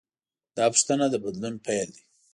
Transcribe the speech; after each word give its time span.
دا 0.57 0.65
پوښتنه 0.73 1.05
د 1.09 1.15
بدلون 1.23 1.55
پیل 1.65 1.87
دی. 1.95 2.03